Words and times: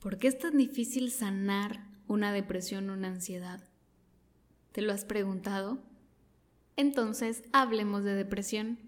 ¿Por 0.00 0.18
qué 0.18 0.28
es 0.28 0.38
tan 0.38 0.56
difícil 0.58 1.10
sanar 1.10 1.86
una 2.06 2.30
depresión 2.32 2.90
una 2.90 3.08
ansiedad? 3.08 3.64
¿Te 4.72 4.82
lo 4.82 4.92
has 4.92 5.06
preguntado? 5.06 5.78
Entonces, 6.76 7.42
hablemos 7.52 8.04
de 8.04 8.14
depresión. 8.14 8.78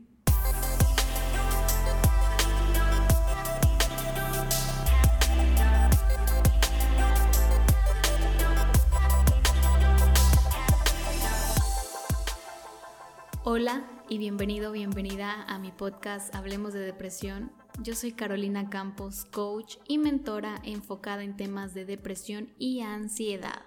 Hola 13.44 13.82
y 14.10 14.18
bienvenido, 14.18 14.72
bienvenida 14.72 15.44
a 15.44 15.58
mi 15.58 15.72
podcast 15.72 16.34
Hablemos 16.34 16.74
de 16.74 16.80
Depresión. 16.80 17.50
Yo 17.80 17.94
soy 17.94 18.10
Carolina 18.10 18.70
Campos, 18.70 19.24
coach 19.24 19.76
y 19.86 19.98
mentora 19.98 20.60
enfocada 20.64 21.22
en 21.22 21.36
temas 21.36 21.74
de 21.74 21.84
depresión 21.84 22.52
y 22.58 22.80
ansiedad. 22.80 23.62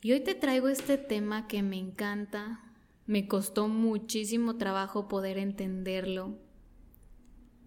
Y 0.00 0.12
hoy 0.12 0.20
te 0.20 0.34
traigo 0.34 0.68
este 0.68 0.96
tema 0.96 1.46
que 1.46 1.62
me 1.62 1.76
encanta, 1.76 2.64
me 3.04 3.28
costó 3.28 3.68
muchísimo 3.68 4.56
trabajo 4.56 5.06
poder 5.06 5.36
entenderlo 5.36 6.38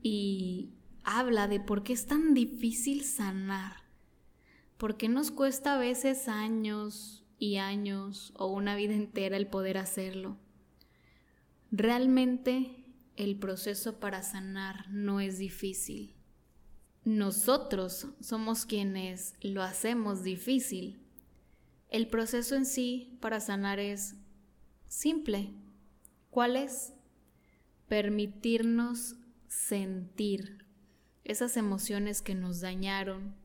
y 0.01 0.73
habla 1.03 1.47
de 1.47 1.59
por 1.59 1.83
qué 1.83 1.93
es 1.93 2.07
tan 2.07 2.33
difícil 2.33 3.03
sanar, 3.03 3.83
por 4.79 4.97
qué 4.97 5.07
nos 5.07 5.29
cuesta 5.29 5.75
a 5.75 5.77
veces 5.77 6.27
años 6.27 7.23
y 7.37 7.57
años 7.57 8.33
o 8.37 8.47
una 8.47 8.75
vida 8.75 8.95
entera 8.95 9.37
el 9.37 9.45
poder 9.45 9.77
hacerlo. 9.77 10.39
Realmente 11.69 12.82
el 13.15 13.37
proceso 13.37 13.99
para 13.99 14.23
sanar 14.23 14.89
no 14.89 15.19
es 15.19 15.37
difícil. 15.37 16.15
Nosotros 17.05 18.07
somos 18.21 18.65
quienes 18.65 19.35
lo 19.41 19.61
hacemos 19.61 20.23
difícil. 20.23 21.01
El 21.89 22.07
proceso 22.07 22.55
en 22.55 22.65
sí 22.65 23.17
para 23.21 23.39
sanar 23.39 23.79
es 23.79 24.15
simple. 24.87 25.53
¿Cuál 26.29 26.55
es? 26.55 26.93
Permitirnos 27.87 29.15
sentir 29.47 30.65
esas 31.23 31.57
emociones 31.57 32.21
que 32.21 32.35
nos 32.35 32.61
dañaron, 32.61 33.35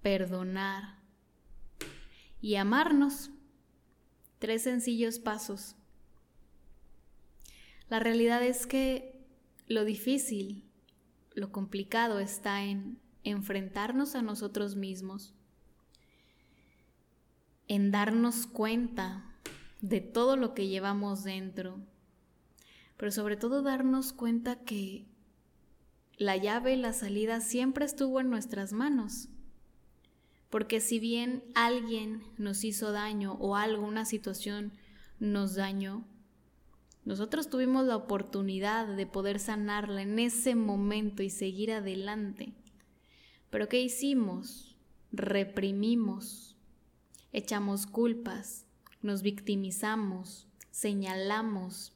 perdonar 0.00 1.00
y 2.40 2.54
amarnos. 2.54 3.30
Tres 4.38 4.62
sencillos 4.62 5.18
pasos. 5.18 5.76
La 7.90 7.98
realidad 7.98 8.44
es 8.44 8.68
que 8.68 9.20
lo 9.66 9.84
difícil, 9.84 10.64
lo 11.34 11.50
complicado 11.50 12.20
está 12.20 12.62
en 12.62 13.00
enfrentarnos 13.24 14.14
a 14.14 14.22
nosotros 14.22 14.76
mismos, 14.76 15.34
en 17.66 17.90
darnos 17.90 18.46
cuenta 18.46 19.24
de 19.80 20.00
todo 20.00 20.36
lo 20.36 20.54
que 20.54 20.68
llevamos 20.68 21.24
dentro, 21.24 21.80
pero 22.96 23.10
sobre 23.10 23.36
todo 23.36 23.60
darnos 23.60 24.12
cuenta 24.12 24.60
que 24.60 25.06
la 26.16 26.36
llave 26.36 26.76
la 26.76 26.92
salida 26.92 27.40
siempre 27.40 27.86
estuvo 27.86 28.20
en 28.20 28.30
nuestras 28.30 28.72
manos. 28.72 29.28
Porque 30.48 30.80
si 30.80 31.00
bien 31.00 31.42
alguien 31.56 32.22
nos 32.38 32.62
hizo 32.62 32.92
daño 32.92 33.32
o 33.40 33.56
algo, 33.56 33.84
una 33.84 34.04
situación 34.04 34.72
nos 35.18 35.56
dañó, 35.56 36.04
nosotros 37.10 37.50
tuvimos 37.50 37.86
la 37.86 37.96
oportunidad 37.96 38.86
de 38.86 39.04
poder 39.04 39.40
sanarla 39.40 40.02
en 40.02 40.20
ese 40.20 40.54
momento 40.54 41.24
y 41.24 41.28
seguir 41.28 41.72
adelante. 41.72 42.52
Pero 43.50 43.68
¿qué 43.68 43.80
hicimos? 43.80 44.76
Reprimimos, 45.10 46.56
echamos 47.32 47.88
culpas, 47.88 48.64
nos 49.02 49.22
victimizamos, 49.22 50.46
señalamos. 50.70 51.92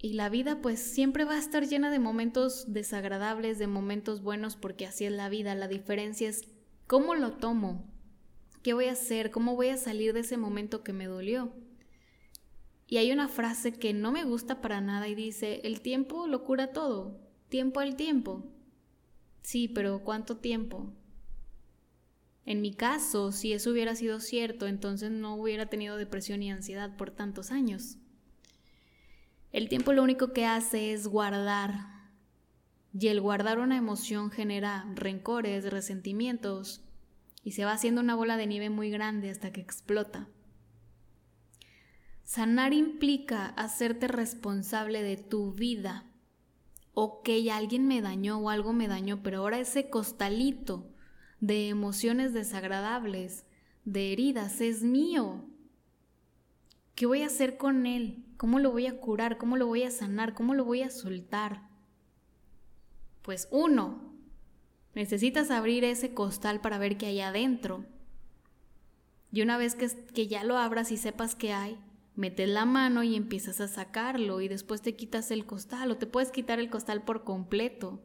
Y 0.00 0.12
la 0.12 0.28
vida 0.28 0.62
pues 0.62 0.78
siempre 0.78 1.24
va 1.24 1.34
a 1.34 1.40
estar 1.40 1.66
llena 1.66 1.90
de 1.90 1.98
momentos 1.98 2.72
desagradables, 2.72 3.58
de 3.58 3.66
momentos 3.66 4.22
buenos, 4.22 4.54
porque 4.54 4.86
así 4.86 5.04
es 5.04 5.10
la 5.10 5.28
vida. 5.28 5.56
La 5.56 5.66
diferencia 5.66 6.28
es 6.28 6.46
cómo 6.86 7.16
lo 7.16 7.32
tomo, 7.32 7.84
qué 8.62 8.72
voy 8.72 8.84
a 8.84 8.92
hacer, 8.92 9.32
cómo 9.32 9.56
voy 9.56 9.70
a 9.70 9.76
salir 9.76 10.12
de 10.12 10.20
ese 10.20 10.36
momento 10.36 10.84
que 10.84 10.92
me 10.92 11.08
dolió. 11.08 11.52
Y 12.90 12.96
hay 12.96 13.12
una 13.12 13.28
frase 13.28 13.72
que 13.72 13.92
no 13.92 14.10
me 14.10 14.24
gusta 14.24 14.62
para 14.62 14.80
nada 14.80 15.08
y 15.08 15.14
dice, 15.14 15.60
el 15.64 15.82
tiempo 15.82 16.26
lo 16.26 16.42
cura 16.42 16.72
todo, 16.72 17.20
tiempo 17.50 17.80
al 17.80 17.96
tiempo. 17.96 18.50
Sí, 19.42 19.68
pero 19.68 20.02
¿cuánto 20.02 20.38
tiempo? 20.38 20.90
En 22.46 22.62
mi 22.62 22.72
caso, 22.72 23.30
si 23.30 23.52
eso 23.52 23.70
hubiera 23.70 23.94
sido 23.94 24.20
cierto, 24.20 24.66
entonces 24.66 25.10
no 25.10 25.36
hubiera 25.36 25.66
tenido 25.66 25.98
depresión 25.98 26.42
y 26.42 26.50
ansiedad 26.50 26.96
por 26.96 27.10
tantos 27.10 27.50
años. 27.50 27.98
El 29.52 29.68
tiempo 29.68 29.92
lo 29.92 30.02
único 30.02 30.32
que 30.32 30.46
hace 30.46 30.94
es 30.94 31.06
guardar. 31.08 31.72
Y 32.98 33.08
el 33.08 33.20
guardar 33.20 33.58
una 33.58 33.76
emoción 33.76 34.30
genera 34.30 34.90
rencores, 34.94 35.70
resentimientos, 35.70 36.82
y 37.44 37.52
se 37.52 37.66
va 37.66 37.72
haciendo 37.72 38.00
una 38.00 38.14
bola 38.14 38.38
de 38.38 38.46
nieve 38.46 38.70
muy 38.70 38.88
grande 38.88 39.28
hasta 39.28 39.52
que 39.52 39.60
explota. 39.60 40.26
Sanar 42.28 42.74
implica 42.74 43.46
hacerte 43.56 44.06
responsable 44.06 45.02
de 45.02 45.16
tu 45.16 45.54
vida. 45.54 46.04
Ok, 46.92 47.30
alguien 47.50 47.88
me 47.88 48.02
dañó 48.02 48.36
o 48.38 48.50
algo 48.50 48.74
me 48.74 48.86
dañó, 48.86 49.22
pero 49.22 49.38
ahora 49.38 49.58
ese 49.58 49.88
costalito 49.88 50.90
de 51.40 51.70
emociones 51.70 52.34
desagradables, 52.34 53.46
de 53.86 54.12
heridas, 54.12 54.60
es 54.60 54.82
mío. 54.82 55.46
¿Qué 56.94 57.06
voy 57.06 57.22
a 57.22 57.28
hacer 57.28 57.56
con 57.56 57.86
él? 57.86 58.26
¿Cómo 58.36 58.58
lo 58.58 58.72
voy 58.72 58.88
a 58.88 59.00
curar? 59.00 59.38
¿Cómo 59.38 59.56
lo 59.56 59.66
voy 59.66 59.84
a 59.84 59.90
sanar? 59.90 60.34
¿Cómo 60.34 60.52
lo 60.52 60.66
voy 60.66 60.82
a 60.82 60.90
soltar? 60.90 61.62
Pues 63.22 63.48
uno, 63.50 64.12
necesitas 64.94 65.50
abrir 65.50 65.82
ese 65.82 66.12
costal 66.12 66.60
para 66.60 66.76
ver 66.76 66.98
qué 66.98 67.06
hay 67.06 67.20
adentro. 67.22 67.86
Y 69.32 69.40
una 69.40 69.56
vez 69.56 69.74
que, 69.74 69.88
que 69.88 70.26
ya 70.26 70.44
lo 70.44 70.58
abras 70.58 70.92
y 70.92 70.98
sepas 70.98 71.34
qué 71.34 71.54
hay, 71.54 71.78
metes 72.18 72.48
la 72.48 72.64
mano 72.64 73.04
y 73.04 73.14
empiezas 73.14 73.60
a 73.60 73.68
sacarlo 73.68 74.40
y 74.40 74.48
después 74.48 74.82
te 74.82 74.96
quitas 74.96 75.30
el 75.30 75.46
costal 75.46 75.92
o 75.92 75.98
te 75.98 76.08
puedes 76.08 76.32
quitar 76.32 76.58
el 76.58 76.68
costal 76.68 77.04
por 77.04 77.22
completo. 77.22 78.02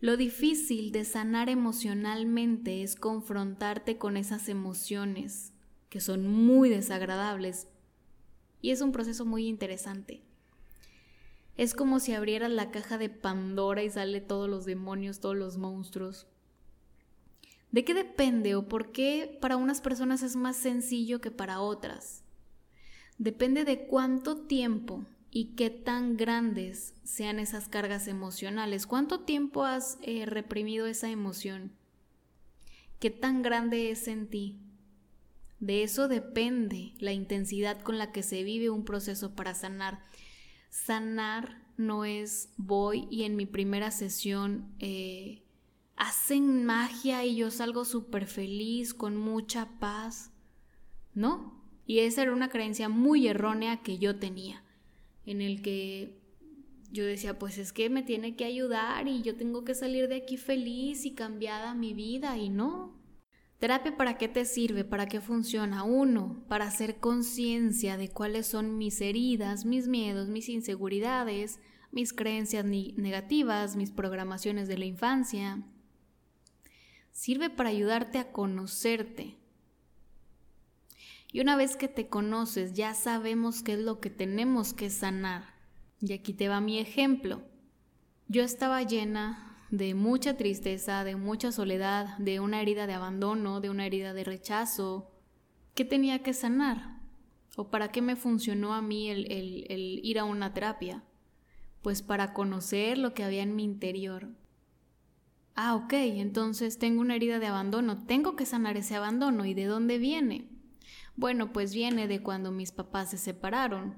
Lo 0.00 0.18
difícil 0.18 0.92
de 0.92 1.06
sanar 1.06 1.48
emocionalmente 1.48 2.82
es 2.82 2.94
confrontarte 2.94 3.96
con 3.96 4.18
esas 4.18 4.50
emociones 4.50 5.54
que 5.88 6.00
son 6.00 6.26
muy 6.28 6.68
desagradables 6.68 7.68
y 8.60 8.70
es 8.70 8.82
un 8.82 8.92
proceso 8.92 9.24
muy 9.24 9.46
interesante. 9.46 10.22
Es 11.56 11.72
como 11.72 12.00
si 12.00 12.12
abrieras 12.12 12.50
la 12.50 12.70
caja 12.70 12.98
de 12.98 13.08
Pandora 13.08 13.82
y 13.82 13.88
sale 13.88 14.20
todos 14.20 14.50
los 14.50 14.66
demonios, 14.66 15.20
todos 15.20 15.36
los 15.36 15.56
monstruos. 15.56 16.26
¿De 17.70 17.82
qué 17.82 17.94
depende 17.94 18.56
o 18.56 18.68
por 18.68 18.92
qué 18.92 19.38
para 19.40 19.56
unas 19.56 19.80
personas 19.80 20.22
es 20.22 20.36
más 20.36 20.56
sencillo 20.56 21.22
que 21.22 21.30
para 21.30 21.60
otras? 21.62 22.24
Depende 23.22 23.64
de 23.64 23.86
cuánto 23.86 24.36
tiempo 24.36 25.06
y 25.30 25.54
qué 25.54 25.70
tan 25.70 26.16
grandes 26.16 26.96
sean 27.04 27.38
esas 27.38 27.68
cargas 27.68 28.08
emocionales. 28.08 28.84
¿Cuánto 28.84 29.20
tiempo 29.20 29.62
has 29.62 29.96
eh, 30.02 30.26
reprimido 30.26 30.88
esa 30.88 31.08
emoción? 31.08 31.70
¿Qué 32.98 33.10
tan 33.10 33.42
grande 33.42 33.92
es 33.92 34.08
en 34.08 34.26
ti? 34.26 34.58
De 35.60 35.84
eso 35.84 36.08
depende 36.08 36.94
la 36.98 37.12
intensidad 37.12 37.80
con 37.80 37.96
la 37.96 38.10
que 38.10 38.24
se 38.24 38.42
vive 38.42 38.70
un 38.70 38.84
proceso 38.84 39.36
para 39.36 39.54
sanar. 39.54 40.00
Sanar 40.68 41.62
no 41.76 42.04
es 42.04 42.48
voy 42.56 43.06
y 43.08 43.22
en 43.22 43.36
mi 43.36 43.46
primera 43.46 43.92
sesión 43.92 44.74
eh, 44.80 45.44
hacen 45.94 46.64
magia 46.64 47.24
y 47.24 47.36
yo 47.36 47.52
salgo 47.52 47.84
súper 47.84 48.26
feliz, 48.26 48.94
con 48.94 49.16
mucha 49.16 49.78
paz. 49.78 50.32
No, 51.14 51.61
y 51.92 52.00
esa 52.00 52.22
era 52.22 52.32
una 52.32 52.48
creencia 52.48 52.88
muy 52.88 53.28
errónea 53.28 53.82
que 53.82 53.98
yo 53.98 54.16
tenía, 54.16 54.64
en 55.26 55.42
el 55.42 55.60
que 55.60 56.22
yo 56.90 57.04
decía, 57.04 57.38
pues 57.38 57.58
es 57.58 57.74
que 57.74 57.90
me 57.90 58.02
tiene 58.02 58.34
que 58.34 58.46
ayudar 58.46 59.06
y 59.08 59.20
yo 59.20 59.36
tengo 59.36 59.62
que 59.62 59.74
salir 59.74 60.08
de 60.08 60.16
aquí 60.16 60.38
feliz 60.38 61.04
y 61.04 61.10
cambiada 61.10 61.74
mi 61.74 61.92
vida 61.92 62.38
y 62.38 62.48
no. 62.48 62.98
Terapia 63.58 63.94
para 63.94 64.16
qué 64.16 64.26
te 64.26 64.46
sirve, 64.46 64.84
para 64.84 65.04
qué 65.04 65.20
funciona. 65.20 65.84
Uno, 65.84 66.46
para 66.48 66.64
hacer 66.64 66.96
conciencia 66.96 67.98
de 67.98 68.08
cuáles 68.08 68.46
son 68.46 68.78
mis 68.78 69.02
heridas, 69.02 69.66
mis 69.66 69.86
miedos, 69.86 70.30
mis 70.30 70.48
inseguridades, 70.48 71.60
mis 71.90 72.14
creencias 72.14 72.64
negativas, 72.64 73.76
mis 73.76 73.90
programaciones 73.90 74.66
de 74.66 74.78
la 74.78 74.86
infancia. 74.86 75.62
Sirve 77.10 77.50
para 77.50 77.68
ayudarte 77.68 78.16
a 78.16 78.32
conocerte, 78.32 79.41
y 81.32 81.40
una 81.40 81.56
vez 81.56 81.76
que 81.76 81.88
te 81.88 82.08
conoces, 82.08 82.74
ya 82.74 82.92
sabemos 82.92 83.62
qué 83.62 83.72
es 83.72 83.78
lo 83.78 84.00
que 84.00 84.10
tenemos 84.10 84.74
que 84.74 84.90
sanar. 84.90 85.54
Y 85.98 86.12
aquí 86.12 86.34
te 86.34 86.48
va 86.48 86.60
mi 86.60 86.78
ejemplo. 86.78 87.42
Yo 88.28 88.42
estaba 88.42 88.82
llena 88.82 89.56
de 89.70 89.94
mucha 89.94 90.36
tristeza, 90.36 91.04
de 91.04 91.16
mucha 91.16 91.50
soledad, 91.50 92.18
de 92.18 92.40
una 92.40 92.60
herida 92.60 92.86
de 92.86 92.92
abandono, 92.92 93.62
de 93.62 93.70
una 93.70 93.86
herida 93.86 94.12
de 94.12 94.24
rechazo. 94.24 95.10
¿Qué 95.74 95.86
tenía 95.86 96.22
que 96.22 96.34
sanar? 96.34 97.00
¿O 97.56 97.70
para 97.70 97.90
qué 97.90 98.02
me 98.02 98.16
funcionó 98.16 98.74
a 98.74 98.82
mí 98.82 99.08
el, 99.08 99.26
el 99.30 100.00
ir 100.02 100.18
a 100.18 100.24
una 100.24 100.52
terapia? 100.52 101.02
Pues 101.80 102.02
para 102.02 102.34
conocer 102.34 102.98
lo 102.98 103.14
que 103.14 103.24
había 103.24 103.42
en 103.42 103.56
mi 103.56 103.64
interior. 103.64 104.28
Ah, 105.54 105.76
ok, 105.76 105.94
entonces 105.94 106.78
tengo 106.78 107.00
una 107.00 107.16
herida 107.16 107.38
de 107.38 107.46
abandono, 107.46 108.04
tengo 108.04 108.36
que 108.36 108.44
sanar 108.44 108.76
ese 108.76 108.96
abandono. 108.96 109.46
¿Y 109.46 109.54
de 109.54 109.64
dónde 109.64 109.96
viene? 109.96 110.51
Bueno, 111.22 111.52
pues 111.52 111.72
viene 111.72 112.08
de 112.08 112.20
cuando 112.20 112.50
mis 112.50 112.72
papás 112.72 113.12
se 113.12 113.16
separaron. 113.16 113.94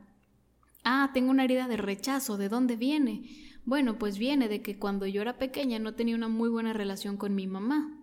Ah, 0.84 1.10
tengo 1.14 1.30
una 1.30 1.44
herida 1.44 1.68
de 1.68 1.78
rechazo, 1.78 2.36
¿de 2.36 2.50
dónde 2.50 2.76
viene? 2.76 3.30
Bueno, 3.64 3.98
pues 3.98 4.18
viene 4.18 4.46
de 4.46 4.60
que 4.60 4.78
cuando 4.78 5.06
yo 5.06 5.22
era 5.22 5.38
pequeña 5.38 5.78
no 5.78 5.94
tenía 5.94 6.16
una 6.16 6.28
muy 6.28 6.50
buena 6.50 6.74
relación 6.74 7.16
con 7.16 7.34
mi 7.34 7.46
mamá. 7.46 7.98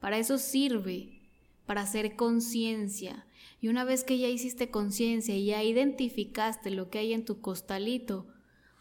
Para 0.00 0.18
eso 0.18 0.36
sirve, 0.36 1.30
para 1.64 1.80
hacer 1.80 2.14
conciencia. 2.14 3.26
Y 3.58 3.68
una 3.68 3.84
vez 3.84 4.04
que 4.04 4.18
ya 4.18 4.28
hiciste 4.28 4.70
conciencia 4.70 5.34
y 5.34 5.46
ya 5.46 5.62
identificaste 5.62 6.70
lo 6.70 6.90
que 6.90 6.98
hay 6.98 7.14
en 7.14 7.24
tu 7.24 7.40
costalito, 7.40 8.26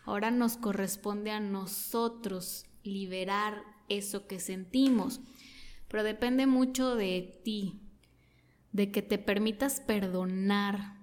ahora 0.03 0.31
nos 0.31 0.57
corresponde 0.57 1.31
a 1.31 1.39
nosotros 1.39 2.65
liberar 2.83 3.63
eso 3.87 4.27
que 4.27 4.41
sentimos. 4.41 5.21
Pero 5.87 6.03
depende 6.03 6.45
mucho 6.45 6.97
de 6.97 7.39
ti, 7.45 7.86
de 8.71 8.91
que 8.91 9.01
te 9.01 9.17
permitas 9.17 9.79
perdonar, 9.79 10.97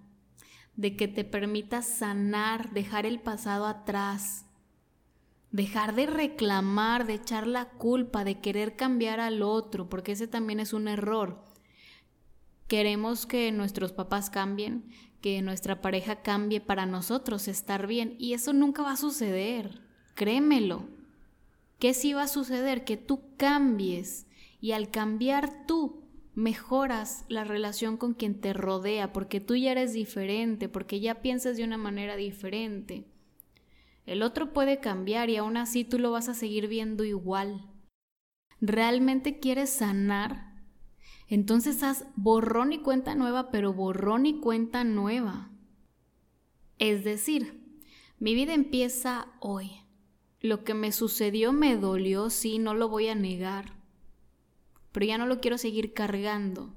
de 0.77 0.97
que 0.97 1.09
te 1.09 1.25
permitas 1.25 1.87
sanar, 1.87 2.73
dejar 2.73 3.07
el 3.07 3.21
pasado 3.21 3.67
atrás, 3.67 4.47
dejar 5.51 5.95
de 5.95 6.07
reclamar, 6.07 7.07
de 7.07 7.15
echar 7.15 7.47
la 7.47 7.69
culpa, 7.71 8.25
de 8.25 8.41
querer 8.41 8.75
cambiar 8.75 9.21
al 9.21 9.43
otro, 9.43 9.89
porque 9.89 10.13
ese 10.13 10.27
también 10.27 10.59
es 10.59 10.73
un 10.73 10.89
error. 10.89 11.45
Queremos 12.67 13.25
que 13.25 13.53
nuestros 13.53 13.93
papás 13.93 14.31
cambien, 14.31 14.91
que 15.21 15.43
nuestra 15.43 15.81
pareja 15.81 16.23
cambie 16.23 16.61
para 16.61 16.87
nosotros 16.87 17.47
estar 17.47 17.87
bien, 17.87 18.17
y 18.19 18.35
eso 18.35 18.53
nunca 18.53 18.83
va 18.83 18.93
a 18.93 18.97
suceder, 18.97 19.81
créemelo. 20.15 20.89
¿Qué 21.79 21.95
sí 21.95 22.15
va 22.15 22.25
a 22.25 22.29
suceder? 22.29 22.85
Que 22.85 22.97
tú 22.97 23.23
cambies, 23.37 24.27
y 24.61 24.73
al 24.73 24.91
cambiar 24.91 25.67
tú, 25.67 26.04
mejoras 26.35 27.25
la 27.29 27.45
relación 27.45 27.97
con 27.97 28.15
quien 28.15 28.41
te 28.41 28.53
rodea, 28.53 29.13
porque 29.13 29.41
tú 29.41 29.55
ya 29.55 29.73
eres 29.73 29.93
diferente, 29.93 30.69
porque 30.69 31.01
ya 31.01 31.23
piensas 31.23 31.57
de 31.57 31.65
una 31.65 31.79
manera 31.79 32.17
diferente. 32.17 33.07
El 34.07 34.23
otro 34.23 34.53
puede 34.53 34.81
cambiar 34.81 35.31
y 35.31 35.37
aún 35.37 35.57
así 35.57 35.85
tú 35.85 35.99
lo 35.99 36.11
vas 36.11 36.29
a 36.29 36.35
seguir 36.35 36.69
viendo 36.69 37.05
igual. 37.05 37.71
¿Realmente 38.61 39.39
quieres 39.39 39.71
sanar? 39.71 40.53
Entonces 41.29 41.83
haz 41.83 42.05
borrón 42.17 42.73
y 42.73 42.79
cuenta 42.79 43.15
nueva, 43.15 43.51
pero 43.51 43.73
borrón 43.73 44.27
y 44.27 44.41
cuenta 44.41 44.85
nueva. 44.85 45.51
Es 46.79 47.05
decir, 47.05 47.81
mi 48.19 48.35
vida 48.35 48.53
empieza 48.53 49.29
hoy. 49.41 49.71
Lo 50.41 50.65
que 50.65 50.75
me 50.75 50.93
sucedió 50.93 51.53
me 51.53 51.77
dolió, 51.77 52.29
sí, 52.29 52.59
no 52.59 52.75
lo 52.75 52.89
voy 52.89 53.09
a 53.09 53.15
negar 53.15 53.84
pero 54.95 55.07
ya 55.07 55.19
no 55.19 55.27
lo 55.27 55.41
quiero 55.41 55.59
seguir 55.59 55.93
cargando. 55.93 56.73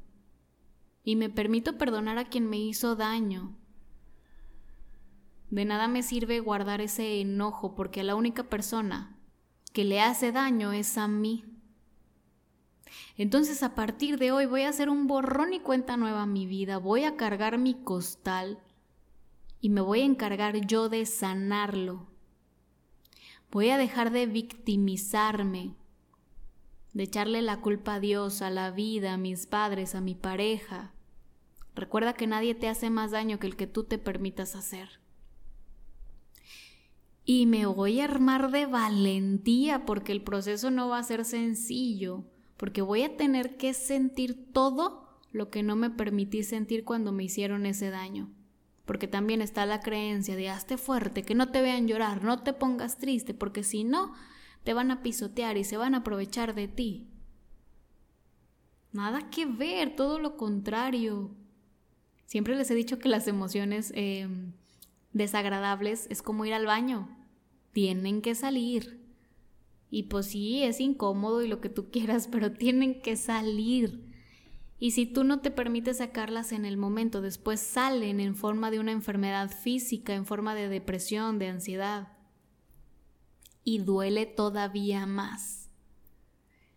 Y 1.04 1.16
me 1.16 1.30
permito 1.30 1.78
perdonar 1.78 2.18
a 2.18 2.26
quien 2.26 2.50
me 2.50 2.58
hizo 2.58 2.96
daño. 2.96 3.56
De 5.52 5.66
nada 5.66 5.88
me 5.88 6.02
sirve 6.02 6.40
guardar 6.40 6.82
ese 6.82 7.22
enojo 7.22 7.76
porque 7.76 8.02
la 8.02 8.16
única 8.16 8.50
persona 8.50 9.16
que 9.72 9.84
le 9.84 10.02
hace 10.02 10.32
daño 10.32 10.74
es 10.74 10.98
a 10.98 11.08
mí. 11.08 11.46
Entonces 13.18 13.62
a 13.62 13.76
partir 13.76 14.18
de 14.18 14.32
hoy 14.32 14.48
voy 14.48 14.64
a 14.64 14.70
hacer 14.70 14.90
un 14.90 15.06
borrón 15.06 15.54
y 15.54 15.60
cuenta 15.60 15.96
nueva 15.96 16.24
a 16.24 16.26
mi 16.26 16.48
vida, 16.48 16.80
voy 16.80 17.04
a 17.04 17.18
cargar 17.18 17.60
mi 17.60 17.76
costal 17.76 18.64
y 19.62 19.70
me 19.70 19.82
voy 19.82 20.02
a 20.02 20.06
encargar 20.06 20.66
yo 20.66 20.90
de 20.90 21.06
sanarlo. 21.06 22.08
Voy 23.52 23.70
a 23.70 23.78
dejar 23.78 24.10
de 24.10 24.26
victimizarme, 24.26 25.76
de 26.98 27.04
echarle 27.04 27.44
la 27.44 27.62
culpa 27.62 27.94
a 27.94 28.00
Dios, 28.00 28.42
a 28.42 28.50
la 28.50 28.72
vida, 28.72 29.14
a 29.14 29.18
mis 29.18 29.46
padres, 29.46 29.94
a 29.94 30.02
mi 30.02 30.16
pareja. 30.16 30.94
Recuerda 31.76 32.14
que 32.14 32.26
nadie 32.26 32.56
te 32.56 32.68
hace 32.68 32.90
más 32.90 33.12
daño 33.12 33.38
que 33.38 33.46
el 33.46 33.56
que 33.56 33.68
tú 33.68 33.84
te 33.84 34.00
permitas 34.00 34.56
hacer. 34.56 35.00
Y 37.24 37.46
me 37.46 37.68
voy 37.68 38.00
a 38.00 38.06
armar 38.06 38.50
de 38.50 38.66
valentía 38.66 39.86
porque 39.86 40.12
el 40.12 40.24
proceso 40.24 40.72
no 40.72 40.90
va 40.90 40.98
a 40.98 41.04
ser 41.04 41.24
sencillo, 41.24 42.24
porque 42.58 42.82
voy 42.82 43.04
a 43.04 43.16
tener 43.16 43.58
que 43.58 43.76
sentir 43.76 44.52
todo 44.52 45.20
lo 45.32 45.52
que 45.52 45.62
no 45.62 45.76
me 45.76 45.92
permití 45.92 46.42
sentir 46.42 46.84
cuando 46.84 47.12
me 47.12 47.26
hicieron 47.26 47.68
ese 47.68 47.92
daño. 47.92 48.32
Porque 48.86 49.08
también 49.08 49.44
está 49.44 49.68
la 49.68 49.82
creencia 49.82 50.36
de 50.36 50.50
hazte 50.50 50.78
fuerte, 50.78 51.22
que 51.22 51.36
no 51.36 51.52
te 51.52 51.62
vean 51.62 51.88
llorar, 51.88 52.24
no 52.24 52.42
te 52.42 52.54
pongas 52.54 52.98
triste, 52.98 53.36
porque 53.36 53.62
si 53.62 53.84
no, 53.84 54.14
te 54.68 54.74
van 54.74 54.92
a 54.92 55.02
pisotear 55.02 55.56
y 55.56 55.64
se 55.64 55.78
van 55.78 55.96
a 55.96 56.00
aprovechar 56.00 56.54
de 56.54 56.68
ti. 56.68 57.08
Nada 58.92 59.30
que 59.30 59.46
ver, 59.46 59.96
todo 59.96 60.20
lo 60.20 60.36
contrario. 60.36 61.32
Siempre 62.26 62.54
les 62.58 62.70
he 62.70 62.76
dicho 62.76 63.00
que 63.00 63.08
las 63.08 63.30
emociones 63.30 63.94
em, 63.96 64.52
desagradables 65.14 66.08
es 66.10 66.22
como 66.22 66.44
ir 66.44 66.54
al 66.54 66.66
baño. 66.66 67.08
Tienen 67.72 68.22
que 68.22 68.36
salir. 68.36 69.00
Y 69.90 70.04
pues 70.04 70.26
sí, 70.26 70.62
es 70.64 70.82
incómodo 70.82 71.42
y 71.42 71.48
lo 71.48 71.62
que 71.62 71.70
tú 71.70 71.90
quieras, 71.90 72.28
pero 72.30 72.52
tienen 72.52 73.02
que 73.02 73.16
salir. 73.16 74.04
Y 74.80 74.92
si 74.92 75.06
tú 75.06 75.24
no 75.24 75.40
te 75.40 75.50
permites 75.50 76.00
sacarlas 76.00 76.52
en 76.52 76.66
el 76.66 76.76
momento, 76.76 77.22
después 77.22 77.62
salen 77.62 78.20
en 78.20 78.36
forma 78.36 78.70
de 78.70 78.82
una 78.82 78.92
enfermedad 78.92 79.50
física, 79.50 80.14
en 80.14 80.26
forma 80.26 80.56
de 80.56 80.68
depresión, 80.68 81.40
de 81.40 81.48
ansiedad 81.48 82.17
y 83.68 83.80
duele 83.80 84.26
todavía 84.26 85.06
más. 85.06 85.70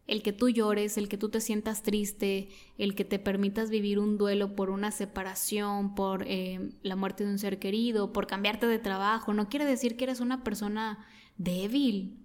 El 0.09 0.25
que 0.25 0.33
tú 0.33 0.49
llores, 0.49 0.99
el 0.99 1.09
que 1.09 1.17
tú 1.17 1.29
te 1.29 1.41
sientas 1.41 1.85
triste, 1.85 2.49
el 2.79 2.97
que 2.97 3.05
te 3.05 3.21
permitas 3.21 3.71
vivir 3.71 4.01
un 4.01 4.19
duelo 4.19 4.57
por 4.57 4.71
una 4.71 4.91
separación, 4.91 5.95
por 5.95 6.25
eh, 6.27 6.73
la 6.83 6.97
muerte 6.97 7.25
de 7.25 7.31
un 7.31 7.39
ser 7.39 7.61
querido, 7.61 8.13
por 8.13 8.27
cambiarte 8.27 8.67
de 8.67 8.81
trabajo, 8.81 9.33
no 9.33 9.49
quiere 9.49 9.67
decir 9.67 9.97
que 9.97 10.03
eres 10.03 10.19
una 10.19 10.43
persona 10.43 11.07
débil. 11.37 12.19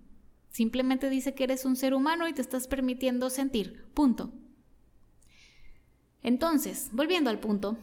Simplemente 0.49 1.11
dice 1.11 1.35
que 1.35 1.43
eres 1.43 1.63
un 1.63 1.75
ser 1.75 1.93
humano 1.93 2.27
y 2.27 2.33
te 2.33 2.41
estás 2.41 2.67
permitiendo 2.67 3.29
sentir. 3.29 3.85
Punto. 3.93 4.33
Entonces, 6.23 6.89
volviendo 6.91 7.29
al 7.29 7.39
punto, 7.39 7.77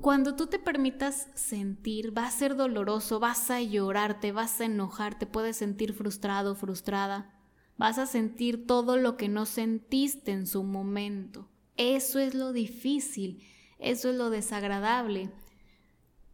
cuando 0.00 0.36
tú 0.36 0.46
te 0.46 0.58
permitas 0.58 1.28
sentir, 1.34 2.16
va 2.16 2.26
a 2.26 2.30
ser 2.30 2.56
doloroso, 2.56 3.20
vas 3.20 3.50
a 3.50 3.60
llorarte, 3.60 4.32
vas 4.32 4.60
a 4.60 4.64
enojarte, 4.64 5.26
puedes 5.26 5.56
sentir 5.56 5.92
frustrado, 5.92 6.54
frustrada, 6.54 7.34
vas 7.76 7.98
a 7.98 8.06
sentir 8.06 8.66
todo 8.66 8.96
lo 8.96 9.16
que 9.16 9.28
no 9.28 9.46
sentiste 9.46 10.32
en 10.32 10.46
su 10.46 10.62
momento. 10.62 11.48
Eso 11.76 12.18
es 12.18 12.34
lo 12.34 12.52
difícil, 12.52 13.42
eso 13.78 14.10
es 14.10 14.16
lo 14.16 14.30
desagradable. 14.30 15.30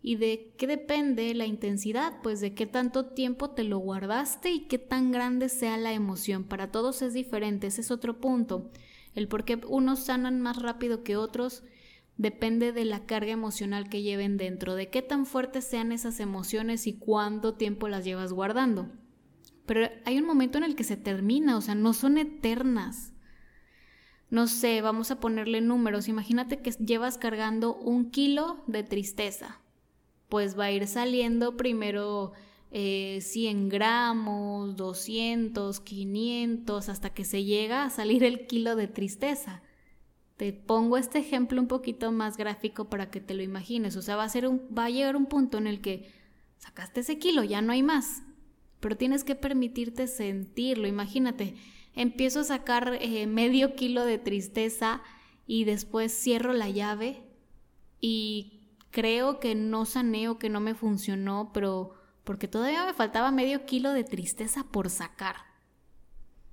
¿Y 0.03 0.17
de 0.17 0.55
qué 0.57 0.67
depende 0.67 1.35
la 1.35 1.47
intensidad? 1.47 2.23
Pues 2.23 2.41
de 2.41 2.55
qué 2.55 2.67
tanto 2.67 3.07
tiempo 3.07 3.51
te 3.51 3.65
lo 3.65 3.79
guardaste 3.79 4.51
y 4.51 4.61
qué 4.61 4.79
tan 4.79 5.13
grande 5.13 5.49
sea 5.49 5.77
la 5.77 5.93
emoción. 5.93 6.45
Para 6.45 6.71
todos 6.71 7.03
es 7.03 7.13
diferente, 7.13 7.67
ese 7.67 7.83
es 7.83 7.91
otro 7.91 8.19
punto. 8.19 8.71
El 9.15 9.29
por 9.29 9.45
qué 9.45 9.61
unos 9.69 10.01
sanan 10.01 10.41
más 10.41 10.63
rápido 10.63 11.03
que 11.03 11.17
otros 11.17 11.65
depende 12.21 12.73
de 12.73 12.85
la 12.85 13.07
carga 13.07 13.33
emocional 13.33 13.89
que 13.89 14.03
lleven 14.03 14.37
dentro, 14.37 14.75
de 14.75 14.91
qué 14.91 15.01
tan 15.01 15.25
fuertes 15.25 15.65
sean 15.65 15.91
esas 15.91 16.21
emociones 16.21 16.87
y 16.87 16.93
cuánto 16.93 17.55
tiempo 17.55 17.89
las 17.89 18.05
llevas 18.05 18.35
guardando. 18.35 18.91
Pero 19.65 19.89
hay 20.05 20.19
un 20.19 20.27
momento 20.27 20.59
en 20.59 20.65
el 20.65 20.77
que 20.77 20.85
se 20.85 20.99
termina, 20.99 21.57
o 21.57 21.63
sea, 21.63 21.75
no 21.75 21.95
son 21.95 22.19
eternas. 22.19 23.15
No 24.29 24.49
sé, 24.49 24.83
vamos 24.83 25.11
a 25.11 25.19
ponerle 25.19 25.63
números. 25.63 26.09
Imagínate 26.09 26.61
que 26.61 26.73
llevas 26.73 27.17
cargando 27.17 27.75
un 27.75 28.11
kilo 28.11 28.63
de 28.67 28.83
tristeza. 28.83 29.59
Pues 30.29 30.59
va 30.59 30.65
a 30.65 30.73
ir 30.73 30.87
saliendo 30.89 31.57
primero 31.57 32.33
100 32.71 32.73
eh, 32.73 33.69
gramos, 33.71 34.77
200, 34.77 35.81
500, 35.81 36.89
hasta 36.91 37.15
que 37.15 37.25
se 37.25 37.45
llega 37.45 37.85
a 37.85 37.91
salir 37.91 38.25
el 38.25 38.47
kilo 38.47 38.77
de 38.77 38.89
tristeza. 38.89 39.63
Te 40.41 40.55
pongo 40.55 40.97
este 40.97 41.19
ejemplo 41.19 41.61
un 41.61 41.69
poquito 41.69 42.13
más 42.13 42.39
gráfico 42.39 42.89
para 42.89 43.11
que 43.11 43.21
te 43.21 43.35
lo 43.35 43.43
imagines. 43.43 43.95
O 43.97 44.01
sea, 44.01 44.17
va 44.17 44.25
a, 44.25 44.49
un, 44.49 44.71
llegar 44.91 45.15
un 45.15 45.27
punto 45.27 45.59
en 45.59 45.67
el 45.67 45.83
que 45.83 46.11
sacaste 46.57 47.01
ese 47.01 47.19
kilo, 47.19 47.45
ya 47.45 47.61
no 47.61 47.75
hay 47.75 47.83
más. 47.83 48.23
Pero 48.81 48.97
tienes 48.97 49.23
que 49.23 49.35
permitirte 49.35 50.07
sentirlo. 50.07 50.89
Imagínate, 50.89 51.57
empiezo 51.95 52.41
a 52.41 52.45
sacar 52.45 52.97
eh, 53.03 53.27
medio 53.27 53.77
kilo 53.77 54.07
de 54.07 54.17
tristeza 54.17 55.03
y 55.47 55.65
después 55.65 56.11
cierro 56.11 56.55
la 56.55 56.71
llave 56.71 57.23
y 58.01 58.63
creo 58.91 59.41
que 59.41 59.55
no 59.55 59.85
sané 59.85 60.31
o 60.31 60.39
que 60.39 60.49
no 60.49 60.61
me 60.61 60.75
funcionó, 60.75 61.51
pero 61.53 61.91
porque 62.25 62.49
todavía 62.49 62.87
me 62.87 62.95
faltaba 62.95 63.31
medio 63.31 63.67
kilo 63.67 63.93
de 63.93 64.05
tristeza 64.05 64.65
por 64.65 64.89
sacar. 64.89 65.50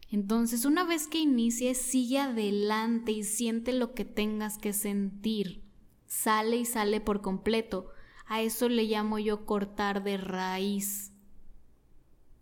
Entonces, 0.09 0.65
una 0.65 0.83
vez 0.83 1.07
que 1.07 1.19
inicies, 1.19 1.77
sigue 1.77 2.19
adelante 2.19 3.11
y 3.11 3.23
siente 3.23 3.73
lo 3.73 3.93
que 3.93 4.05
tengas 4.05 4.57
que 4.57 4.73
sentir. 4.73 5.63
Sale 6.05 6.57
y 6.57 6.65
sale 6.65 7.01
por 7.01 7.21
completo. 7.21 7.89
A 8.25 8.41
eso 8.41 8.69
le 8.69 8.85
llamo 8.85 9.19
yo 9.19 9.45
cortar 9.45 10.03
de 10.03 10.17
raíz. 10.17 11.11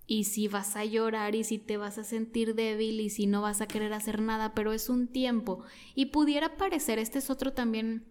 Y 0.08 0.26
si 0.26 0.48
vas 0.48 0.76
a 0.76 0.86
llorar 0.86 1.34
y 1.34 1.44
si 1.44 1.58
te 1.58 1.78
vas 1.78 1.98
a 1.98 2.04
sentir 2.04 2.54
débil 2.54 3.00
y 3.00 3.10
si 3.10 3.26
no 3.26 3.42
vas 3.42 3.62
a 3.62 3.68
querer 3.68 3.94
hacer 3.94 4.22
nada, 4.22 4.54
pero 4.54 4.72
es 4.72 4.90
un 4.90 5.08
tiempo. 5.08 5.64
Y 5.96 6.08
pudiera 6.08 6.58
parecer, 6.58 7.00
este 7.00 7.18
es 7.18 7.32
otro 7.32 7.54
también 7.54 8.06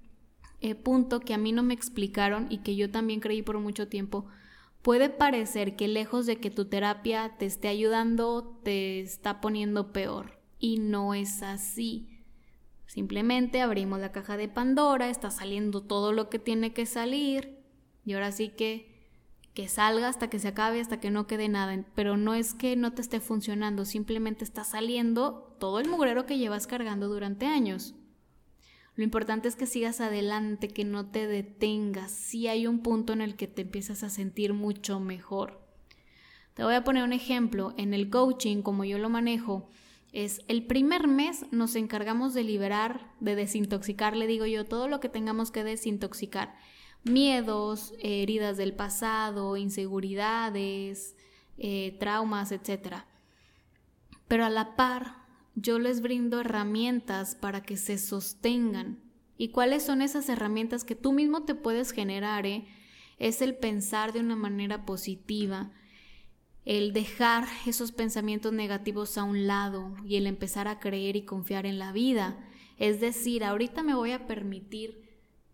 eh, 0.60 0.74
punto 0.74 1.20
que 1.20 1.34
a 1.34 1.38
mí 1.38 1.52
no 1.52 1.62
me 1.62 1.74
explicaron 1.74 2.46
y 2.50 2.58
que 2.58 2.74
yo 2.74 2.90
también 2.90 3.20
creí 3.20 3.42
por 3.42 3.58
mucho 3.60 3.86
tiempo, 3.86 4.26
puede 4.84 5.08
parecer 5.08 5.76
que 5.76 5.88
lejos 5.88 6.26
de 6.26 6.36
que 6.36 6.50
tu 6.50 6.66
terapia 6.66 7.36
te 7.38 7.46
esté 7.46 7.68
ayudando, 7.68 8.60
te 8.62 9.00
está 9.00 9.40
poniendo 9.40 9.92
peor. 9.92 10.38
Y 10.58 10.76
no 10.76 11.14
es 11.14 11.42
así. 11.42 12.20
Simplemente 12.86 13.62
abrimos 13.62 13.98
la 13.98 14.12
caja 14.12 14.36
de 14.36 14.46
Pandora, 14.46 15.08
está 15.08 15.30
saliendo 15.30 15.82
todo 15.82 16.12
lo 16.12 16.28
que 16.28 16.38
tiene 16.38 16.74
que 16.74 16.84
salir. 16.84 17.58
Y 18.04 18.12
ahora 18.12 18.30
sí 18.30 18.50
que 18.50 18.92
que 19.54 19.68
salga 19.68 20.08
hasta 20.08 20.28
que 20.28 20.40
se 20.40 20.48
acabe, 20.48 20.80
hasta 20.80 21.00
que 21.00 21.10
no 21.10 21.26
quede 21.26 21.48
nada. 21.48 21.82
Pero 21.94 22.16
no 22.16 22.34
es 22.34 22.52
que 22.54 22.76
no 22.76 22.92
te 22.92 23.00
esté 23.00 23.20
funcionando, 23.20 23.84
simplemente 23.84 24.44
está 24.44 24.64
saliendo 24.64 25.56
todo 25.58 25.80
el 25.80 25.88
mugrero 25.88 26.26
que 26.26 26.38
llevas 26.38 26.66
cargando 26.66 27.08
durante 27.08 27.46
años. 27.46 27.94
Lo 28.96 29.02
importante 29.02 29.48
es 29.48 29.56
que 29.56 29.66
sigas 29.66 30.00
adelante, 30.00 30.68
que 30.68 30.84
no 30.84 31.06
te 31.06 31.26
detengas. 31.26 32.12
Si 32.12 32.46
hay 32.46 32.66
un 32.66 32.80
punto 32.80 33.12
en 33.12 33.20
el 33.20 33.34
que 33.34 33.48
te 33.48 33.62
empiezas 33.62 34.04
a 34.04 34.10
sentir 34.10 34.52
mucho 34.52 35.00
mejor. 35.00 35.60
Te 36.54 36.62
voy 36.62 36.74
a 36.74 36.84
poner 36.84 37.02
un 37.02 37.12
ejemplo. 37.12 37.74
En 37.76 37.92
el 37.92 38.08
coaching, 38.08 38.62
como 38.62 38.84
yo 38.84 38.98
lo 38.98 39.10
manejo, 39.10 39.68
es 40.12 40.42
el 40.46 40.64
primer 40.64 41.08
mes 41.08 41.46
nos 41.50 41.74
encargamos 41.74 42.34
de 42.34 42.44
liberar, 42.44 43.12
de 43.18 43.34
desintoxicar, 43.34 44.16
le 44.16 44.28
digo 44.28 44.46
yo, 44.46 44.64
todo 44.64 44.86
lo 44.86 45.00
que 45.00 45.08
tengamos 45.08 45.50
que 45.50 45.64
desintoxicar. 45.64 46.54
Miedos, 47.02 47.92
heridas 47.98 48.56
del 48.56 48.74
pasado, 48.74 49.56
inseguridades, 49.56 51.16
eh, 51.58 51.96
traumas, 51.98 52.52
etc. 52.52 52.98
Pero 54.28 54.44
a 54.44 54.50
la 54.50 54.76
par 54.76 55.23
yo 55.54 55.78
les 55.78 56.00
brindo 56.00 56.40
herramientas 56.40 57.34
para 57.34 57.62
que 57.62 57.76
se 57.76 57.98
sostengan. 57.98 58.98
¿Y 59.36 59.48
cuáles 59.48 59.82
son 59.82 60.02
esas 60.02 60.28
herramientas 60.28 60.84
que 60.84 60.94
tú 60.94 61.12
mismo 61.12 61.44
te 61.44 61.54
puedes 61.54 61.92
generar? 61.92 62.46
Eh? 62.46 62.66
Es 63.18 63.42
el 63.42 63.56
pensar 63.56 64.12
de 64.12 64.20
una 64.20 64.36
manera 64.36 64.84
positiva, 64.84 65.72
el 66.64 66.92
dejar 66.92 67.46
esos 67.66 67.92
pensamientos 67.92 68.52
negativos 68.52 69.18
a 69.18 69.24
un 69.24 69.46
lado 69.46 69.94
y 70.04 70.16
el 70.16 70.26
empezar 70.26 70.68
a 70.68 70.78
creer 70.78 71.16
y 71.16 71.24
confiar 71.24 71.66
en 71.66 71.78
la 71.78 71.92
vida. 71.92 72.38
Es 72.78 73.00
decir, 73.00 73.44
ahorita 73.44 73.82
me 73.82 73.94
voy 73.94 74.12
a 74.12 74.26
permitir 74.26 75.04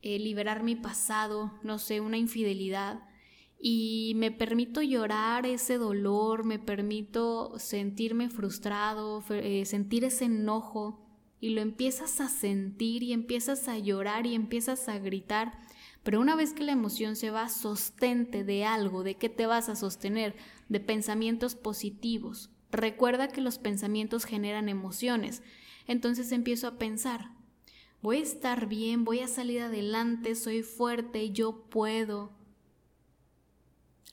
eh, 0.03 0.19
liberar 0.19 0.63
mi 0.63 0.77
pasado, 0.77 1.53
no 1.63 1.79
sé, 1.79 2.01
una 2.01 2.17
infidelidad, 2.17 3.03
y 3.63 4.15
me 4.17 4.31
permito 4.31 4.81
llorar 4.81 5.45
ese 5.45 5.77
dolor, 5.77 6.45
me 6.45 6.59
permito 6.59 7.59
sentirme 7.59 8.31
frustrado, 8.31 9.23
eh, 9.29 9.67
sentir 9.67 10.05
ese 10.05 10.25
enojo 10.25 11.07
y 11.41 11.51
lo 11.51 11.61
empiezas 11.61 12.23
a 12.23 12.29
sentir 12.29 13.03
y 13.03 13.13
empiezas 13.13 13.69
a 13.69 13.77
llorar 13.77 14.27
y 14.27 14.35
empiezas 14.35 14.89
a 14.89 14.99
gritar, 14.99 15.59
pero 16.03 16.21
una 16.21 16.37
vez 16.37 16.55
que 16.55 16.65
la 16.65 16.73
emoción 16.73 17.17
se 17.17 17.31
va, 17.31 17.51
sostente 17.51 18.45
de 18.45 18.65
algo, 18.65 19.03
¿de 19.03 19.17
qué 19.17 19.29
te 19.29 19.45
vas 19.45 19.69
a 19.69 19.77
sostener? 19.77 20.35
De 20.71 20.81
pensamientos 20.81 21.55
positivos. 21.55 22.49
Recuerda 22.73 23.29
que 23.29 23.43
los 23.43 23.59
pensamientos 23.59 24.25
generan 24.25 24.71
emociones. 24.71 25.43
Entonces 25.87 26.33
empiezo 26.33 26.67
a 26.67 26.79
pensar, 26.79 27.33
voy 28.01 28.19
a 28.19 28.23
estar 28.23 28.69
bien, 28.69 29.05
voy 29.05 29.21
a 29.21 29.29
salir 29.29 29.61
adelante, 29.61 30.35
soy 30.35 30.63
fuerte, 30.63 31.31
yo 31.31 31.65
puedo, 31.69 32.40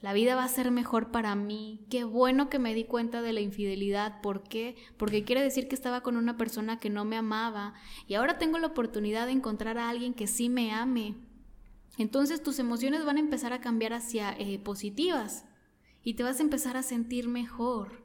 la 0.02 0.14
vida 0.14 0.36
va 0.36 0.44
a 0.44 0.50
ser 0.50 0.70
mejor 0.70 1.10
para 1.12 1.34
mí. 1.36 1.86
Qué 1.90 2.04
bueno 2.04 2.50
que 2.50 2.60
me 2.60 2.76
di 2.76 2.84
cuenta 2.84 3.24
de 3.24 3.34
la 3.34 3.42
infidelidad. 3.42 4.22
¿Por 4.22 4.44
qué? 4.44 4.76
Porque 4.96 5.24
quiere 5.24 5.42
decir 5.42 5.68
que 5.68 5.76
estaba 5.76 6.02
con 6.02 6.18
una 6.18 6.38
persona 6.38 6.80
que 6.80 6.92
no 6.92 7.04
me 7.04 7.18
amaba 7.18 7.74
y 8.08 8.14
ahora 8.14 8.38
tengo 8.38 8.60
la 8.60 8.68
oportunidad 8.68 9.26
de 9.26 9.32
encontrar 9.32 9.80
a 9.80 9.90
alguien 9.90 10.14
que 10.14 10.28
sí 10.28 10.50
me 10.50 10.72
ame. 10.72 11.16
Entonces 11.98 12.44
tus 12.44 12.60
emociones 12.60 13.06
van 13.06 13.18
a 13.18 13.22
empezar 13.22 13.54
a 13.54 13.62
cambiar 13.62 13.94
hacia 13.94 14.34
eh, 14.38 14.60
positivas 14.60 15.46
y 16.04 16.14
te 16.14 16.22
vas 16.22 16.40
a 16.40 16.44
empezar 16.44 16.78
a 16.78 16.84
sentir 16.84 17.28
mejor. 17.28 18.04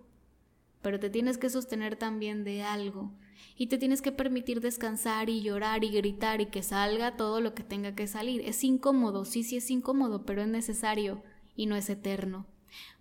Pero 0.81 0.99
te 0.99 1.11
tienes 1.11 1.37
que 1.37 1.51
sostener 1.51 1.97
también 1.97 2.43
de 2.43 2.63
algo 2.63 3.13
y 3.55 3.67
te 3.67 3.77
tienes 3.77 4.01
que 4.01 4.13
permitir 4.13 4.63
descansar 4.63 5.29
y 5.29 5.43
llorar 5.43 5.85
y 5.85 5.91
gritar 5.91 6.41
y 6.41 6.47
que 6.47 6.63
salga 6.63 7.17
todo 7.19 7.43
lo 7.43 7.55
que 7.55 7.65
tenga 7.65 7.95
que 7.95 8.07
salir. 8.07 8.41
Es 8.47 8.65
incómodo, 8.65 9.27
sí, 9.27 9.43
sí 9.43 9.59
es 9.59 9.71
incómodo, 9.71 10.25
pero 10.25 10.41
es 10.41 10.49
necesario 10.49 11.23
y 11.57 11.67
no 11.67 11.77
es 11.77 11.91
eterno. 11.91 12.47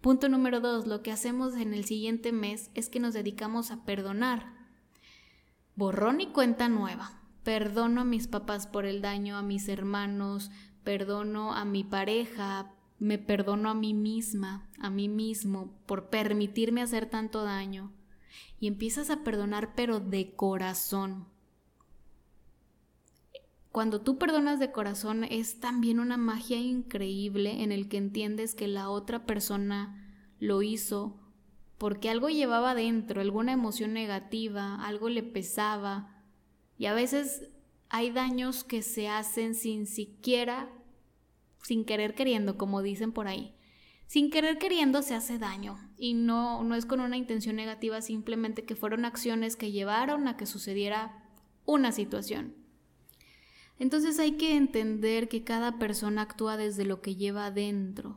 Punto 0.02 0.30
número 0.30 0.60
dos, 0.60 0.88
lo 0.88 1.02
que 1.02 1.12
hacemos 1.12 1.56
en 1.56 1.74
el 1.74 1.86
siguiente 1.86 2.32
mes 2.32 2.72
es 2.74 2.90
que 2.90 3.00
nos 3.00 3.14
dedicamos 3.14 3.72
a 3.72 3.86
perdonar. 3.86 4.54
Borrón 5.76 6.22
y 6.22 6.28
cuenta 6.28 6.68
nueva. 6.68 7.22
Perdono 7.44 8.02
a 8.02 8.06
mis 8.06 8.28
papás 8.28 8.68
por 8.68 8.86
el 8.86 9.02
daño, 9.02 9.38
a 9.38 9.42
mis 9.42 9.68
hermanos, 9.68 10.52
perdono 10.84 11.54
a 11.54 11.66
mi 11.66 11.84
pareja, 11.84 12.74
me 13.00 13.18
perdono 13.18 13.70
a 13.70 13.74
mí 13.74 13.94
misma, 13.94 14.70
a 14.78 14.90
mí 14.90 15.10
mismo, 15.10 15.74
por 15.88 16.10
permitirme 16.10 16.82
hacer 16.82 17.10
tanto 17.10 17.44
daño. 17.44 17.92
Y 18.60 18.68
empiezas 18.68 19.10
a 19.10 19.24
perdonar 19.24 19.74
pero 19.76 20.00
de 20.00 20.36
corazón. 20.36 21.31
Cuando 23.72 24.02
tú 24.02 24.18
perdonas 24.18 24.60
de 24.60 24.72
corazón 24.72 25.24
es 25.24 25.60
también 25.60 26.00
una 26.00 26.18
magia 26.18 26.58
increíble 26.58 27.64
en 27.64 27.72
el 27.72 27.88
que 27.88 27.98
entiendes 27.98 28.54
que 28.54 28.68
la 28.68 28.90
otra 28.90 29.26
persona 29.26 29.98
lo 30.40 30.62
hizo 30.62 31.22
porque 31.82 32.12
algo 32.12 32.30
llevaba 32.30 32.76
dentro, 32.76 33.22
alguna 33.22 33.54
emoción 33.54 33.94
negativa, 33.94 34.76
algo 34.86 35.10
le 35.10 35.24
pesaba. 35.24 36.22
Y 36.78 36.86
a 36.86 36.94
veces 36.94 37.50
hay 37.90 38.12
daños 38.12 38.64
que 38.64 38.84
se 38.84 39.10
hacen 39.10 39.56
sin 39.56 39.88
siquiera, 39.88 40.70
sin 41.64 41.84
querer 41.84 42.14
queriendo, 42.14 42.56
como 42.56 42.84
dicen 42.84 43.12
por 43.12 43.28
ahí. 43.28 43.56
Sin 44.06 44.30
querer 44.30 44.60
queriendo 44.60 45.02
se 45.02 45.16
hace 45.16 45.40
daño 45.40 45.80
y 45.98 46.14
no, 46.14 46.64
no 46.64 46.76
es 46.76 46.86
con 46.86 47.00
una 47.00 47.18
intención 47.18 47.56
negativa, 47.56 48.00
simplemente 48.02 48.64
que 48.64 48.76
fueron 48.76 49.04
acciones 49.04 49.56
que 49.56 49.72
llevaron 49.72 50.28
a 50.28 50.38
que 50.38 50.46
sucediera 50.46 51.32
una 51.66 51.92
situación. 51.92 52.61
Entonces 53.82 54.20
hay 54.20 54.34
que 54.34 54.56
entender 54.56 55.28
que 55.28 55.44
cada 55.44 55.80
persona 55.80 56.22
actúa 56.22 56.56
desde 56.56 56.86
lo 56.86 57.02
que 57.02 57.16
lleva 57.16 57.48
adentro. 57.48 58.16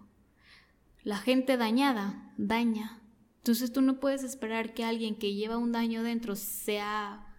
La 1.03 1.17
gente 1.17 1.57
dañada 1.57 2.35
daña. 2.37 3.01
Entonces 3.39 3.73
tú 3.73 3.81
no 3.81 3.99
puedes 3.99 4.25
esperar 4.25 4.75
que 4.75 4.85
alguien 4.85 5.15
que 5.15 5.33
lleva 5.33 5.57
un 5.57 5.73
daño 5.73 6.03
dentro 6.03 6.37
sea 6.37 7.35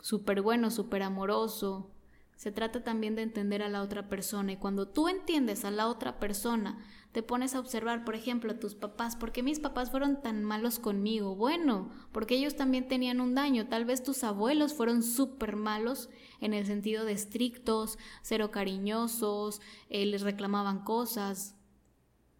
súper 0.00 0.40
bueno, 0.40 0.70
súper 0.70 1.02
amoroso. 1.02 1.90
Se 2.36 2.52
trata 2.52 2.84
también 2.84 3.16
de 3.16 3.22
entender 3.22 3.62
a 3.62 3.68
la 3.68 3.82
otra 3.82 4.08
persona 4.08 4.52
y 4.52 4.56
cuando 4.56 4.86
tú 4.86 5.08
entiendes 5.08 5.64
a 5.64 5.70
la 5.70 5.88
otra 5.88 6.20
persona, 6.20 6.78
te 7.12 7.22
pones 7.22 7.54
a 7.54 7.60
observar, 7.60 8.04
por 8.04 8.14
ejemplo, 8.14 8.52
a 8.52 8.60
tus 8.60 8.74
papás, 8.74 9.16
¿por 9.16 9.32
qué 9.32 9.42
mis 9.42 9.58
papás 9.58 9.90
fueron 9.90 10.20
tan 10.20 10.44
malos 10.44 10.78
conmigo? 10.78 11.34
Bueno, 11.34 11.90
porque 12.12 12.36
ellos 12.36 12.56
también 12.56 12.88
tenían 12.88 13.22
un 13.22 13.34
daño, 13.34 13.68
tal 13.68 13.86
vez 13.86 14.02
tus 14.02 14.22
abuelos 14.22 14.74
fueron 14.74 15.02
súper 15.02 15.56
malos 15.56 16.10
en 16.42 16.52
el 16.52 16.66
sentido 16.66 17.06
de 17.06 17.12
estrictos, 17.12 17.98
cero 18.20 18.50
cariñosos, 18.50 19.62
eh, 19.88 20.04
les 20.04 20.20
reclamaban 20.20 20.84
cosas. 20.84 21.56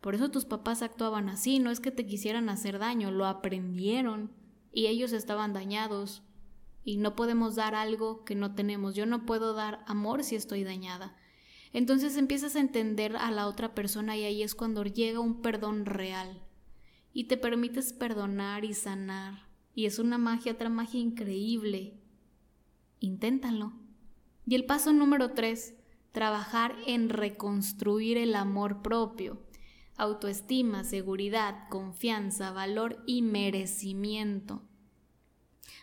Por 0.02 0.14
eso 0.14 0.30
tus 0.30 0.44
papás 0.44 0.82
actuaban 0.82 1.30
así, 1.30 1.58
no 1.58 1.70
es 1.70 1.80
que 1.80 1.90
te 1.90 2.04
quisieran 2.04 2.50
hacer 2.50 2.78
daño, 2.78 3.10
lo 3.10 3.24
aprendieron 3.24 4.30
y 4.72 4.88
ellos 4.88 5.12
estaban 5.12 5.54
dañados. 5.54 6.22
Y 6.86 6.98
no 6.98 7.16
podemos 7.16 7.56
dar 7.56 7.74
algo 7.74 8.24
que 8.24 8.36
no 8.36 8.54
tenemos. 8.54 8.94
Yo 8.94 9.06
no 9.06 9.26
puedo 9.26 9.54
dar 9.54 9.84
amor 9.86 10.22
si 10.22 10.36
estoy 10.36 10.62
dañada. 10.62 11.16
Entonces 11.72 12.16
empiezas 12.16 12.54
a 12.54 12.60
entender 12.60 13.16
a 13.16 13.30
la 13.32 13.48
otra 13.48 13.74
persona 13.74 14.16
y 14.16 14.24
ahí 14.24 14.42
es 14.42 14.54
cuando 14.54 14.84
llega 14.84 15.18
un 15.18 15.42
perdón 15.42 15.84
real 15.84 16.40
y 17.12 17.24
te 17.24 17.36
permites 17.36 17.92
perdonar 17.92 18.64
y 18.64 18.72
sanar. 18.72 19.48
Y 19.74 19.86
es 19.86 19.98
una 19.98 20.16
magia, 20.16 20.52
otra 20.52 20.68
magia 20.68 21.00
increíble. 21.00 22.00
Inténtalo. 23.00 23.72
Y 24.46 24.54
el 24.54 24.64
paso 24.64 24.92
número 24.92 25.32
tres, 25.32 25.74
trabajar 26.12 26.76
en 26.86 27.08
reconstruir 27.08 28.16
el 28.16 28.36
amor 28.36 28.80
propio. 28.80 29.42
Autoestima, 29.96 30.84
seguridad, 30.84 31.68
confianza, 31.68 32.52
valor 32.52 33.02
y 33.06 33.22
merecimiento. 33.22 34.62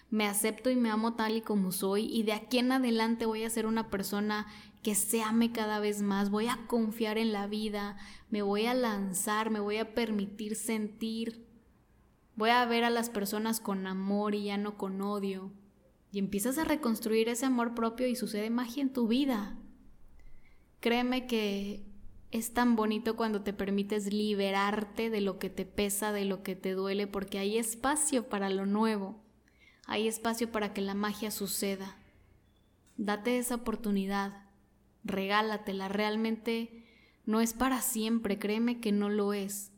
Me 0.10 0.28
acepto 0.28 0.70
y 0.70 0.76
me 0.76 0.90
amo 0.90 1.16
tal 1.16 1.38
y 1.38 1.42
como 1.42 1.72
soy 1.72 2.06
y 2.06 2.24
de 2.24 2.34
aquí 2.34 2.60
en 2.60 2.72
adelante 2.72 3.26
voy 3.26 3.44
a 3.44 3.50
ser 3.50 3.66
una 3.66 3.90
persona 3.90 4.48
que 4.84 4.96
se 4.96 5.24
ame 5.24 5.52
cada 5.52 5.80
vez 5.80 6.02
más, 6.02 6.30
voy 6.30 6.48
a 6.48 6.60
confiar 6.68 7.18
en 7.18 7.32
la 7.32 7.48
vida, 7.48 7.98
me 8.30 8.42
voy 8.42 8.66
a 8.66 8.74
lanzar, 8.74 9.50
me 9.50 9.60
voy 9.60 9.78
a 9.78 9.96
permitir 9.96 10.56
sentir. 10.56 11.48
Voy 12.36 12.50
a 12.50 12.66
ver 12.66 12.84
a 12.84 12.90
las 12.90 13.10
personas 13.10 13.60
con 13.60 13.88
amor 13.88 14.36
y 14.36 14.46
ya 14.46 14.58
no 14.58 14.78
con 14.78 15.02
odio. 15.02 15.52
Y 16.12 16.20
empiezas 16.20 16.58
a 16.58 16.64
reconstruir 16.64 17.30
ese 17.30 17.46
amor 17.46 17.74
propio 17.76 18.08
y 18.08 18.16
sucede 18.16 18.50
magia 18.50 18.82
en 18.82 18.92
tu 18.92 19.08
vida. 19.08 19.58
Créeme 20.80 21.28
que 21.28 21.86
es 22.32 22.54
tan 22.54 22.76
bonito 22.76 23.16
cuando 23.16 23.42
te 23.42 23.54
permites 23.54 24.12
liberarte 24.12 25.10
de 25.10 25.22
lo 25.22 25.40
que 25.40 25.50
te 25.50 25.66
pesa, 25.66 26.12
de 26.12 26.26
lo 26.26 26.44
que 26.44 26.56
te 26.56 26.74
duele, 26.74 27.08
porque 27.08 27.40
hay 27.40 27.58
espacio 27.58 28.28
para 28.28 28.50
lo 28.50 28.66
nuevo. 28.66 29.24
Hay 29.86 30.08
espacio 30.08 30.52
para 30.52 30.74
que 30.74 30.82
la 30.82 30.94
magia 30.94 31.32
suceda. 31.32 31.98
Date 32.98 33.38
esa 33.38 33.56
oportunidad. 33.56 34.46
Regálatela. 35.04 35.88
Realmente 35.90 36.86
no 37.26 37.42
es 37.42 37.54
para 37.54 37.82
siempre. 37.82 38.40
Créeme 38.40 38.80
que 38.80 38.92
no 38.92 39.10
lo 39.10 39.34
es. 39.34 39.72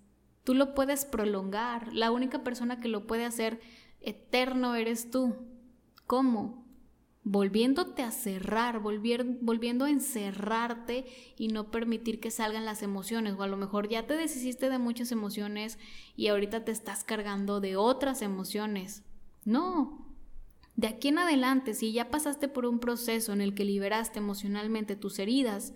Tú 0.44 0.54
lo 0.54 0.76
puedes 0.76 1.06
prolongar. 1.06 1.92
La 1.94 2.12
única 2.12 2.44
persona 2.44 2.80
que 2.80 2.88
lo 2.88 3.08
puede 3.08 3.26
hacer 3.26 3.60
eterno 4.02 4.76
eres 4.76 5.10
tú. 5.10 5.36
¿Cómo? 6.06 6.64
Volviéndote 7.24 8.04
a 8.04 8.12
cerrar, 8.12 8.80
volviendo 8.80 9.86
a 9.86 9.90
encerrarte 9.90 11.06
y 11.36 11.48
no 11.48 11.72
permitir 11.72 12.20
que 12.20 12.30
salgan 12.30 12.66
las 12.66 12.84
emociones. 12.84 13.34
O 13.34 13.42
a 13.42 13.48
lo 13.48 13.58
mejor 13.58 13.90
ya 13.90 14.06
te 14.06 14.16
deshiciste 14.16 14.70
de 14.70 14.78
muchas 14.78 15.12
emociones 15.12 15.80
y 16.16 16.28
ahorita 16.28 16.64
te 16.64 16.72
estás 16.72 17.04
cargando 17.04 17.60
de 17.60 17.78
otras 17.78 18.22
emociones. 18.22 19.04
No. 19.46 20.14
De 20.75 20.88
aquí 20.88 21.08
en 21.08 21.20
adelante, 21.20 21.74
si 21.74 21.94
ya 21.94 22.10
pasaste 22.10 22.50
por 22.50 22.66
un 22.66 22.80
proceso 22.80 23.32
en 23.32 23.40
el 23.40 23.56
que 23.56 23.64
liberaste 23.64 24.20
emocionalmente 24.20 24.98
tus 24.98 25.20
heridas, 25.20 25.74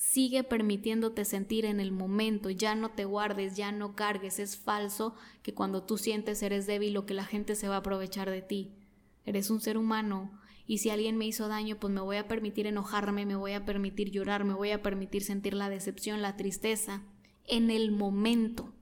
Sigue 0.00 0.44
permitiéndote 0.44 1.26
sentir 1.26 1.66
en 1.66 1.78
el 1.78 1.92
momento, 1.92 2.48
ya 2.48 2.74
no 2.74 2.92
te 2.92 3.04
guardes, 3.04 3.54
ya 3.54 3.70
no 3.70 3.94
cargues. 3.94 4.38
Es 4.38 4.56
falso 4.56 5.14
que 5.42 5.52
cuando 5.52 5.82
tú 5.82 5.98
sientes 5.98 6.42
eres 6.42 6.66
débil 6.66 6.96
o 6.96 7.04
que 7.04 7.12
la 7.12 7.26
gente 7.26 7.54
se 7.54 7.68
va 7.68 7.74
a 7.74 7.80
aprovechar 7.80 8.30
de 8.30 8.40
ti. 8.40 8.72
Eres 9.26 9.50
un 9.50 9.60
ser 9.60 9.76
humano 9.76 10.32
y 10.66 10.78
si 10.78 10.88
alguien 10.88 11.18
me 11.18 11.26
hizo 11.26 11.48
daño, 11.48 11.78
pues 11.78 11.92
me 11.92 12.00
voy 12.00 12.16
a 12.16 12.28
permitir 12.28 12.66
enojarme, 12.66 13.26
me 13.26 13.36
voy 13.36 13.52
a 13.52 13.66
permitir 13.66 14.10
llorar, 14.10 14.42
me 14.42 14.54
voy 14.54 14.70
a 14.70 14.80
permitir 14.80 15.22
sentir 15.22 15.52
la 15.52 15.68
decepción, 15.68 16.22
la 16.22 16.34
tristeza, 16.38 17.02
en 17.46 17.70
el 17.70 17.92
momento. 17.92 18.72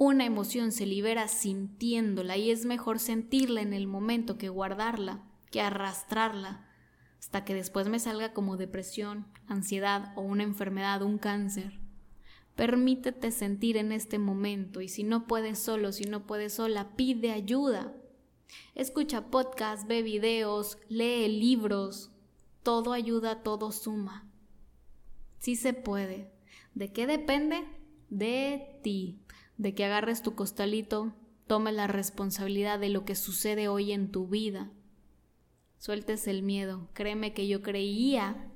Una 0.00 0.24
emoción 0.24 0.70
se 0.70 0.86
libera 0.86 1.26
sintiéndola 1.26 2.36
y 2.36 2.52
es 2.52 2.64
mejor 2.64 3.00
sentirla 3.00 3.62
en 3.62 3.72
el 3.72 3.88
momento 3.88 4.38
que 4.38 4.48
guardarla, 4.48 5.24
que 5.50 5.60
arrastrarla 5.60 6.68
hasta 7.18 7.44
que 7.44 7.52
después 7.52 7.88
me 7.88 7.98
salga 7.98 8.32
como 8.32 8.56
depresión, 8.56 9.26
ansiedad 9.48 10.12
o 10.14 10.20
una 10.20 10.44
enfermedad, 10.44 11.02
un 11.02 11.18
cáncer. 11.18 11.80
Permítete 12.54 13.32
sentir 13.32 13.76
en 13.76 13.90
este 13.90 14.20
momento 14.20 14.80
y 14.80 14.88
si 14.88 15.02
no 15.02 15.26
puedes 15.26 15.58
solo, 15.58 15.90
si 15.90 16.04
no 16.04 16.28
puedes 16.28 16.54
sola, 16.54 16.94
pide 16.94 17.32
ayuda. 17.32 17.92
Escucha 18.76 19.32
podcasts, 19.32 19.88
ve 19.88 20.02
videos, 20.02 20.78
lee 20.88 21.26
libros. 21.26 22.12
Todo 22.62 22.92
ayuda, 22.92 23.42
todo 23.42 23.72
suma. 23.72 24.30
Sí 25.40 25.56
se 25.56 25.72
puede. 25.72 26.30
¿De 26.74 26.92
qué 26.92 27.08
depende? 27.08 27.64
De 28.10 28.78
ti. 28.84 29.24
De 29.58 29.74
que 29.74 29.84
agarres 29.84 30.22
tu 30.22 30.34
costalito, 30.34 31.12
tome 31.46 31.72
la 31.72 31.86
responsabilidad 31.86 32.78
de 32.78 32.88
lo 32.88 33.04
que 33.04 33.14
sucede 33.14 33.68
hoy 33.68 33.92
en 33.92 34.10
tu 34.10 34.26
vida. 34.28 34.70
Sueltes 35.78 36.26
el 36.26 36.42
miedo. 36.42 36.88
Créeme 36.94 37.34
que 37.34 37.46
yo 37.46 37.62
creía 37.62 38.50